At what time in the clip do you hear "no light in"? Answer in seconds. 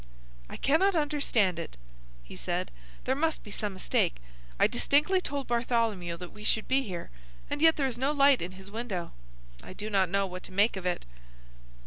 7.99-8.53